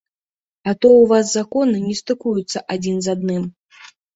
[0.69, 3.43] А то ў вас законы не стыкуюцца адзін з адным.